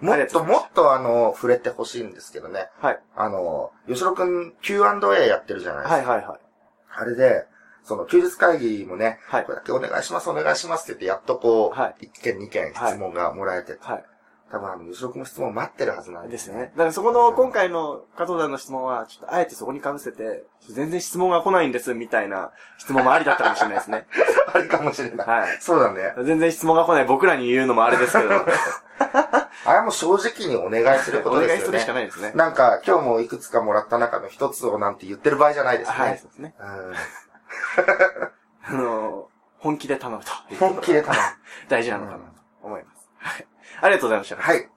[0.00, 2.68] もっともっとあの、触れてほしいんですけどね。
[2.80, 3.00] はい。
[3.16, 5.96] あの、吉野くん Q&A やってるじゃないですか。
[5.96, 6.38] はいはいはい。
[6.96, 7.46] あれで、
[7.84, 14.04] その休日会議もね、はいこれだけお願いします、お願いしますって言って、やっとこう、は一件二件質問がもらえて、はい。
[14.50, 16.70] 多分あの、吉野くんの質問待ってるはずなんですすでよね。
[16.72, 24.06] だからそこの今回の加藤さんの質問は、ちょっとあえてそこに被せて、全然質問が来ないんです、みたいな質問もありだったかもしれないですね。
[24.54, 25.26] あれかもしれない。
[25.26, 25.58] はい。
[25.60, 26.14] そうだね。
[26.24, 28.30] 全然質問が来ない僕らに言うのもあれですけど、
[29.64, 31.56] あれも正直にお願いするこおとですよね。
[31.56, 32.32] 願いするしかないですね。
[32.34, 35.96] なんか、今日もいくつかもらった中の一つをなんて言ってる場合じゃないですね。
[35.96, 36.54] はい、そうですね。
[36.58, 36.94] うん
[38.62, 40.30] あの、本気で頼むと。
[40.58, 41.24] 本気で頼む。
[41.68, 42.24] 大事なのかなと
[42.62, 43.08] 思います。
[43.18, 43.46] はい。
[43.80, 44.36] ありがとうございました。
[44.36, 44.68] はい。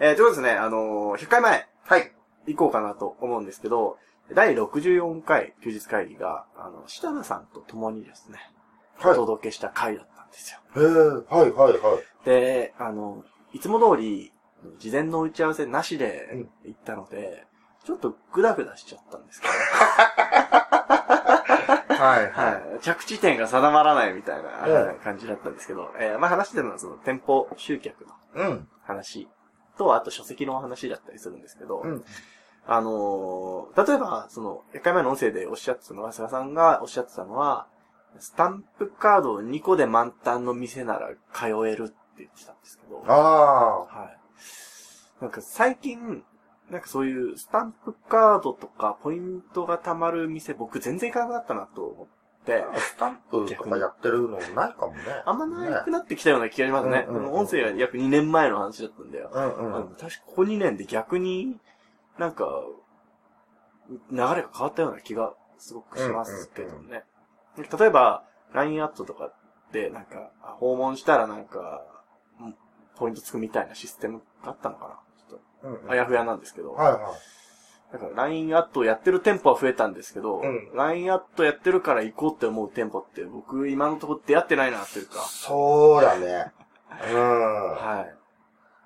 [0.00, 2.12] えー、ということですね、あのー、100回前、はい。
[2.46, 3.98] 行こうかなと思うんですけど、
[4.32, 8.61] 第64回休日会議が、あの、設楽さんと共にですね、はい
[9.10, 10.60] お届けした回だったんですよ。
[10.76, 12.24] へえ、はいはいはい。
[12.24, 14.32] で、あの、いつも通り、
[14.78, 17.46] 事前の打ち合わせなしで行ったので、
[17.84, 19.52] ちょっとグダグダしちゃったんですけど、
[21.94, 22.54] はいはい。
[22.54, 22.80] はい。
[22.80, 28.68] 着地点が定まらないみたいな感じだったんですけど、えーまあ話してるのはその店舗集客のうん。
[28.84, 29.28] 話
[29.78, 32.04] と、あと書籍の話だったりするんですけど、うん。
[32.66, 37.66] あのー例えば、その、1回前の音声でおっしゃってたのは、菅さんがおっしゃってたのは、
[38.18, 43.78] スタンプカードを2個で満タンの店なら通えるって言ってたんですけど、ああ。
[43.80, 44.18] はい。
[45.20, 46.24] なんか最近、
[46.70, 52.06] なんかそういうスタンプカードとかポイントが貯まる店僕全然行かなくなったなと思っ
[52.44, 55.02] て、スタンプとかやってるのないかもね。
[55.24, 57.06] あんまなくなってきたような気がしますね。
[57.08, 59.30] うんうんうん音声が約2年前の話だったんだよ。
[59.32, 59.74] うんうん。
[59.74, 61.58] あの確かここ2年で逆に
[62.18, 62.46] なんか、
[64.10, 67.04] 流れが変わったような気がすごくしますけどね。
[67.56, 69.32] 例えば、LINE アットとか
[69.72, 71.82] で、なんか、あ訪問したらなんか、
[72.40, 72.54] うん
[72.94, 74.94] ポイントつくみたいなシステムがあったのかな？
[75.28, 76.72] ちょっうんうんと、あやふやなんですけど。
[76.74, 77.00] はいはい。
[77.92, 85.20] だから LINE アットをやってる店舗は増えたんですけど、うん LINE アットやってるから行こうって思う店舗って僕今のところ出会ってないなっていうか。
[85.20, 86.52] そうだね。
[87.12, 87.70] うん。
[87.72, 88.06] は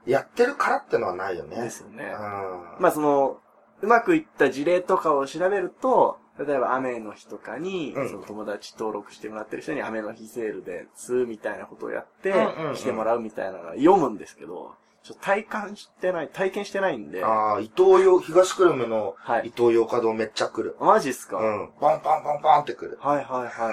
[0.06, 1.48] やってるからってのはないよい。
[1.48, 1.62] ね。
[1.62, 2.04] ですよね。
[2.04, 2.82] うん。
[2.82, 3.40] まあその、
[3.82, 20.76] うまくいった事例とかを調べると、例えば雨の日とかに、うんその友達登録してもらってる人に雨の日セールです、みたいなことをやって、うんうんうん来てもらうみたいなのは読むんですけど、ちょっと体感してない、体験してないんで、ああ、伊東洋、東久留米のはい伊東洋華堂めっちゃ来る。
[20.80, 21.70] マジっすか、うん。
[21.80, 22.98] ポンポンポンポンって来る。
[23.00, 23.72] はいはいは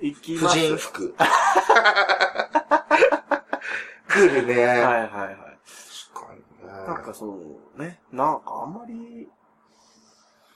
[0.00, 0.08] い。
[0.12, 0.58] 行きます。
[0.58, 1.14] 婦人服。
[4.08, 4.66] 来るね。
[4.66, 5.08] はいはいはい。
[5.08, 6.72] 確かにね。
[6.86, 7.38] なんかその、
[7.76, 9.28] ね、なんかあんまり、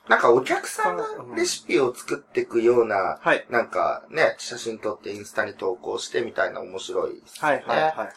[0.08, 1.04] なんかお客さんが
[1.36, 3.46] レシピを作っていくような、はい。
[3.48, 7.48] なんかね、写真撮ってインスタに投稿してみたいな面白いですね。
[7.48, 8.10] はいはいはいはい。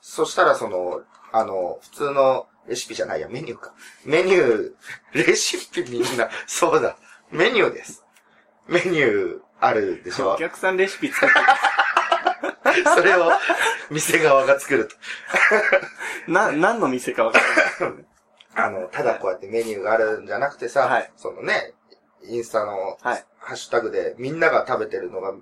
[0.00, 1.00] そしたらその、
[1.32, 3.72] あの、普通のレシピじゃないや、メニューか。
[4.04, 6.96] メニュー、レシピみんな、 そうだ、
[7.30, 8.04] メニューです。
[8.66, 10.32] メニューあるでしょ？
[10.32, 11.34] お客さんレシピ作って
[12.94, 13.30] それを
[13.90, 14.96] 店側が作ると。
[16.30, 17.38] な、何の店かわか
[17.80, 18.04] らない。
[18.58, 21.74] あの、ただこうやってメニューがあるんじゃなくてさ、はいそのね、
[22.24, 23.24] インスタのはい。
[23.38, 25.32] ハッシュタグでみんなが食べてるのが、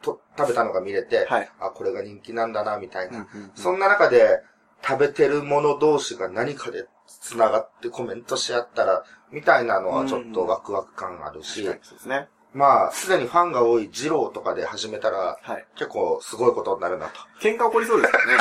[0.00, 1.50] と食べたのが見れて、はい。
[1.60, 3.18] あ、これが人気なんだな、みたいな。
[3.18, 4.40] うんうんうんそんな中で、
[4.82, 12.28] 食べてる者同士が何かで繋がってコメントし合ったら、みたいなのはちょっとワクワク感あるし、確かにそうですね。
[12.52, 15.66] まあ、すでにファンが多い二郎とかで始めたら、はい。
[15.76, 17.12] 結構すごいことになるなと。
[17.40, 18.38] 喧嘩起こりそうですよね。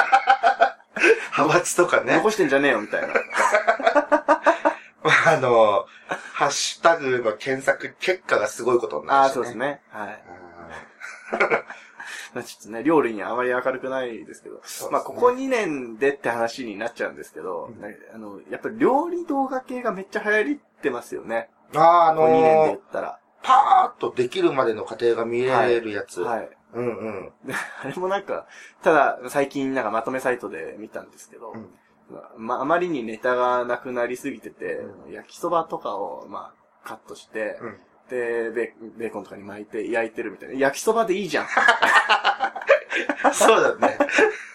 [1.38, 2.16] 派閥とかね。
[2.16, 3.14] 残してんじゃねえよ、みたいな。
[5.04, 5.86] まあ、あの、
[6.34, 9.34] ハッシュタグの検索結果がすごいことになああ、るし、ね。
[9.36, 9.82] そうですね。
[9.90, 10.24] はい。
[12.34, 14.56] ちょっとね、料理にあまり明るくないですけど。
[14.56, 21.50] ねまあ、ここ2年でって話になっちゃうんですけど、なんかあの、やっぱり料理動画系がめっちゃ流行りってますよね。
[21.76, 23.20] ああ、あここ2年で言のったら。
[23.42, 26.22] パーッとできるまでの過程が見れるやつ。
[26.22, 26.50] はい。
[26.74, 27.34] うんうん。
[27.46, 28.48] で あれもなんか、
[28.84, 31.70] ただ、最近なんかまとめサイトで見たんですけど、うん
[32.38, 37.78] まあ、あまりにネタがなくなりすぎてて、焼きそばとかを、まあ、カットして、うん
[38.10, 40.56] でベ、ベーコンとかに巻いて焼いてるみたいな。
[40.56, 41.48] 焼きそばでいいじゃん
[43.34, 43.98] そうだね。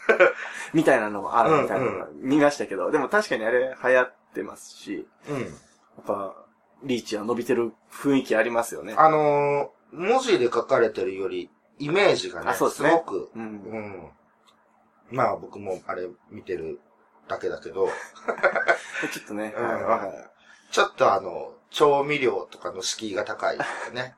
[0.74, 5.40] みたいなのもあるみたいなのが見ましたけど、でも確かにあれ流行ってますし、うん。
[5.40, 5.50] やっ
[6.04, 6.34] ぱ、
[6.82, 8.94] リーチは伸びてる雰囲気ありますよね。
[8.96, 13.42] あのー文字で書かれてるより、イメージがね、すねごく、うん。
[13.42, 14.10] うん。
[15.12, 16.80] まあ僕もあれ見てる
[17.28, 17.88] だけだけど、
[19.12, 20.24] ちょっとね、うん
[20.70, 24.16] ちょっとあの、調味料とかの敷居が高いよね。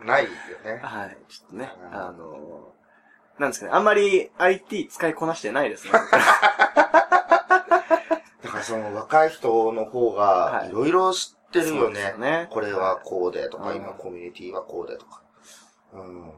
[0.00, 0.30] うん、ないよ
[0.64, 0.80] ね。
[0.82, 5.92] はい、ちょっとね、うんあのーなんですかね、あんまり IT 使いこなしてないですね。
[5.92, 6.08] だか
[8.58, 12.48] らその若い人の方はいが、いろいろ知ってるよそうですね。
[12.50, 15.22] これはこうでとか、うん今コミュニティはこうでとか。
[15.92, 16.32] うん。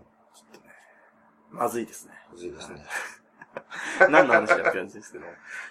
[1.50, 2.14] まずいですね。
[2.32, 2.84] むずいですね。
[4.10, 5.24] 何の話だって感じですけど。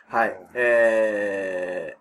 [0.07, 0.47] はいうん。
[0.53, 1.97] え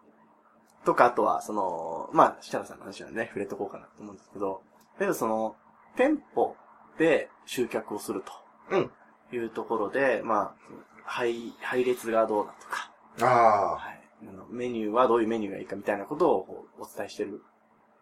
[0.83, 4.63] ー、とか、あとは、その、まあ、設楽さんの話はね、触れとこうかなと思うんですけど、
[4.99, 5.57] けどその、
[5.97, 6.57] 店舗
[6.99, 8.23] で集客をする
[8.71, 8.91] うん。
[9.31, 10.73] というところで、まあ、
[11.05, 14.03] 配、配列がどうだとか、あはい。
[14.23, 17.43] あのメニューはどういうメニューがいいかみたいなことをお伝えしてる、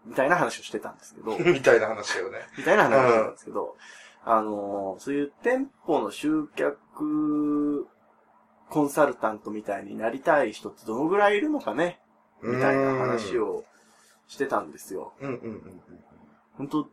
[0.04, 1.38] みたいな話をしてたんですけど、あ。
[1.44, 2.38] みたいな話よね。
[2.56, 3.76] みたいな話なんですけど、
[4.24, 7.86] あのーそういう店舗の集客
[8.70, 12.00] コンサルタントみたいになりたい人ってどのぐらいいるのかね？
[12.42, 13.64] みたいな話を
[14.26, 15.12] してたんですよ。
[15.20, 15.80] うんうんうん
[16.56, 16.88] 本当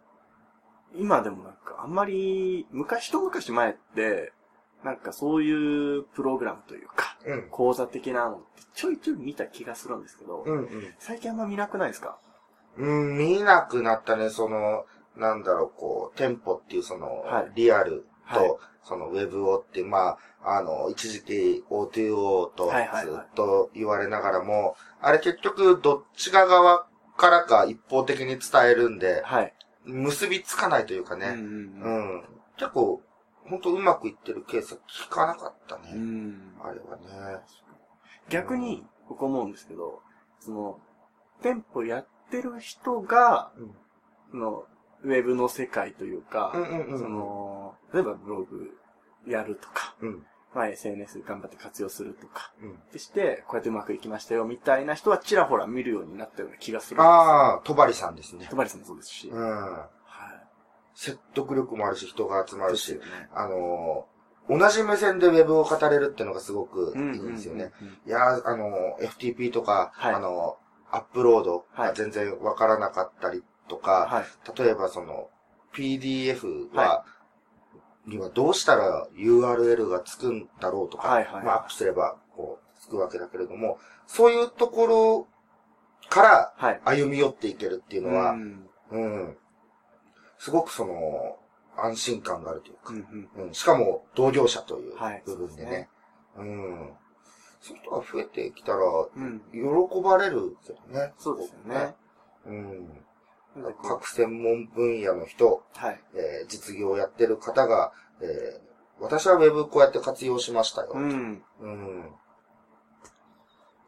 [0.94, 4.34] 今でもなんかあんまり、昔一昔前って、
[4.84, 7.48] なんかそういうプログラムというか、うん。
[7.50, 10.94] 講座的なのってちょいちょい見た気がするんですけど、うんうん。
[11.00, 12.18] 最近あんま見なくないですか？
[12.78, 18.50] うん、見なくなったね、その、なんだろう、こう、店舗っていうその、はいリアルと、はい
[18.84, 28.40] そのウェブをって、まあ、あの、一時期 O2O とずっと言われながらも、あれ結局どっちが側からか一方的に伝
[28.72, 29.54] えるんで、はい。
[29.86, 32.24] 結びつかないというかね、うんううんん。
[32.58, 33.02] 結構、
[33.46, 35.92] ほんとうまくいってるケースは聞かなかったね。
[35.94, 36.00] うん。
[36.00, 37.40] うんあれはね。
[38.30, 40.02] 逆に、僕思うんですけど、
[40.40, 40.80] その、
[41.44, 43.52] 店舗やってる人が、
[44.34, 44.66] の、
[45.04, 47.00] ウェブの世界というか、うんうんうん。
[47.00, 48.72] その、例えばブログ
[49.28, 50.26] やるとか、うん。
[50.54, 52.80] まあ SNS 頑張って活用するとか、うん。
[52.92, 57.02] でして、こうやってうまくいきましたよ、みたいな人はちらほら見るようになったような気がする。
[57.02, 58.56] ああ、とばりさんですね戸。
[58.56, 59.28] 張さんもそうですし。
[59.30, 59.40] うん。
[59.40, 59.90] は
[60.94, 62.72] 説得力もあるし、人が集まい。
[62.72, 63.00] るしね。
[63.34, 64.12] あのー
[64.50, 67.72] 同じ目線でウェブを語れるっていうのがすごくいいんですよね。
[67.80, 74.62] うんうんうんいやーあのー FTP とか、はいあのーアップロードはいが全然わからなかったりとか、はい。
[74.62, 75.30] 例えばその、
[75.74, 77.06] PDF は、
[78.06, 85.28] にはどうしたら URL がつくんだろうとか、はいはいはいまあアップすれば、こう、つくわけだけれども、そういうところ
[86.10, 86.82] からはい。
[86.84, 89.38] 歩み寄っていけるっていうのはう、んうん。
[90.38, 91.38] すごくその、
[91.78, 95.90] 安心感があるというか、うんうんうん、しかも同業者というはい部分でね。
[96.36, 96.94] そうですねうん。
[97.62, 98.80] そういう人が増えてきたら、
[99.16, 99.42] うん。
[99.54, 101.14] 喜ばれるけどね。
[101.18, 101.96] そうですよね。
[102.46, 103.06] うん。
[103.84, 106.02] 各専門分野の人、はい。
[106.14, 108.72] えー実業をやってる方が、えー
[109.04, 110.92] 私はウェブこうやって活用しましたよ。
[110.94, 111.44] うん。
[111.60, 112.12] うん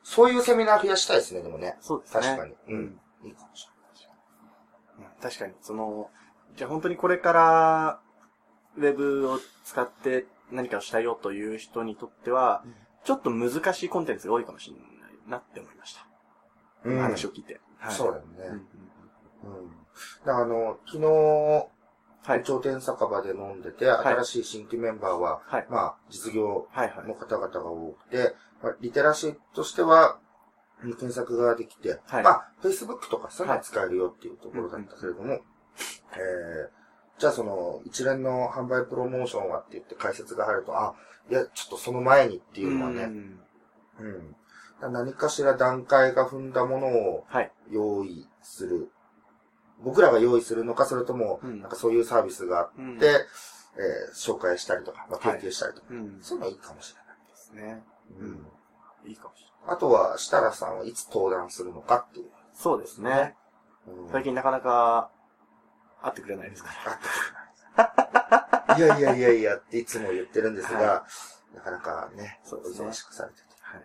[0.03, 1.77] そういうセミナー増やしたいですね、でもね。
[1.81, 2.21] そうですね。
[2.23, 2.51] 確かに。
[2.53, 2.99] ううんん。
[3.23, 3.67] いいかもし
[4.97, 6.09] うん確かに、その、
[6.55, 7.99] じゃあ本当にこれから、
[8.75, 16.07] ウェブを使って何かをしたいよという人にとっては、うんちょっと難しいコンテンツが多いかもしれないなって思いました。
[16.87, 17.03] れない。
[17.03, 17.59] 話を聞いて。
[17.77, 18.65] はいそうだようんうんね。
[19.43, 20.31] うん。
[20.31, 21.67] あの、昨日、
[22.25, 22.43] はい。
[22.43, 25.67] 頂点酒場で飲んでて、い新しい新規メンバーは、はい。
[25.69, 27.15] まあ、実業はいはいの。
[27.15, 30.17] 方々が多くて、まあ、リテラシーとしては、
[30.91, 40.93] 検索ができて、はいまあ、Facebook とかそういうのは使えるよっていうところだったけれども、えー、じゃあその、一連の販売プロモーションはって言って解説が入ると、あ、
[41.29, 43.39] いや、ちょっとその前にっていうのはね、ん
[43.99, 44.31] うん。
[44.31, 44.35] だ
[44.81, 47.51] から何かしら段階が踏んだものをはい。
[47.69, 48.91] 用意する。
[49.83, 53.23] 僕らが用意するのか、それとも、うんなんかそういうサービスがあって、うんえー
[54.15, 56.19] 紹介したりとか、まあ、はい研究したりとか、うん。
[56.21, 57.17] そういうのいいかもしれない。
[57.27, 57.83] ですね。
[58.19, 58.47] うん
[59.05, 59.75] いいかもしれない。
[59.75, 62.29] あとは、設楽さんはいつ登壇するのかっていう。
[62.53, 63.35] そうですね。
[63.87, 65.09] うん最近なかなか
[66.01, 66.69] 会ってくれないですか
[67.75, 67.89] ら。
[68.67, 71.05] あいやいやいやいやっていつも言ってるんですが、は
[71.55, 73.47] なかなかね、そうですねお忙しくされてて。
[73.61, 73.81] はい。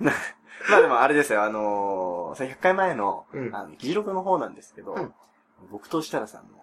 [0.00, 0.10] うん
[0.68, 5.14] まあでもあれですよ、あのー、100回前の、うんあの、議事録の方なんですけど、うん
[5.70, 6.58] 僕と設楽さんの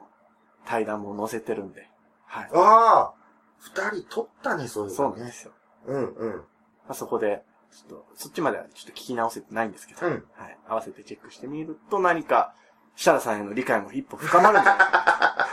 [0.66, 1.88] 対談も載せてるんで、
[2.26, 2.50] はい。
[2.54, 3.14] ああ
[3.60, 5.32] 二人撮ったね、そういうのねそうなんで。
[5.32, 5.52] すよ。
[5.88, 6.36] うんうん。
[6.38, 6.44] ま
[6.90, 10.58] あ、そこで、ちょっと、そっちまではちょっと聞き直せてないんですけど、うんはい。
[10.68, 12.54] 合わせてチェックしてみると何か、
[12.96, 15.48] 設楽さんへの理解も一歩深まるんじゃないか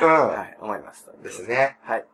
[0.00, 1.10] と、 はい、思います。
[1.14, 1.22] うん。
[1.22, 1.46] です。
[1.46, 1.78] ね。
[1.82, 2.06] はい。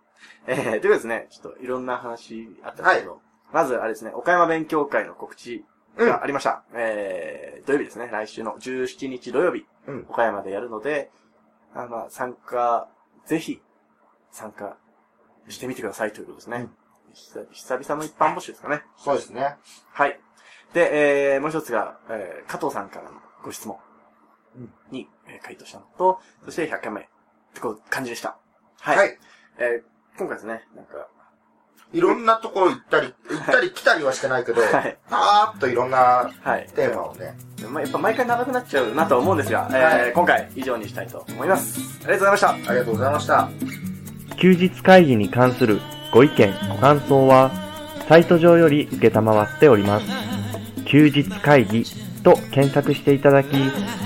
[0.46, 3.20] えー、ということでですね、ちょっといろんな話あったんですけど、
[3.52, 5.64] まずあれですね、岡山勉強会の告知
[5.96, 6.08] うん。
[6.08, 6.62] がありました。
[6.72, 10.06] えー、土曜日ですね、来週の17日土曜日、うん。
[10.08, 11.10] 岡山でやるので、
[11.74, 12.88] あまあ、参加、
[13.26, 13.60] ぜひ、
[14.30, 14.76] 参加
[15.48, 16.68] してみてくださいということですね。
[17.12, 18.82] 久久々の一般募集ですかね。
[18.96, 19.56] そうですね。
[19.92, 20.20] はい。
[20.72, 23.76] で、えー、もう一つが、えー、加藤さんからのご質問
[24.56, 27.04] うんに、えー回答したのと、そして100回目っ
[27.54, 28.36] てこう感じでした。
[28.80, 28.94] は。
[28.94, 29.10] はいい。
[29.58, 31.08] えー、今回ですね、なんか、
[31.92, 34.96] いろんなところ行ったり、行ったり来たりはしてないけど、はい。
[35.08, 36.68] パーッといろんなはい。
[36.74, 37.36] テーマをね。
[37.68, 41.80] まあ、やっぱ毎回長くなっちゃうなとは思うんですが、えーはい今回以上にしたいと思います。
[42.04, 42.50] ありがとうございました。
[42.50, 43.48] ありがとうございました。
[44.36, 45.80] 休日会議に関する
[46.12, 47.50] ご意見、ご感想は、
[48.08, 50.06] サイト上より受けたまわっております。
[50.86, 51.84] 休日会議
[52.24, 53.48] と検索していただき、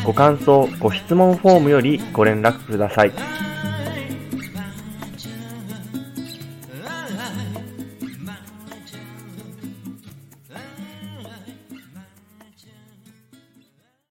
[0.04, 3.12] ご感想、ご質問フォームよりご連絡ください。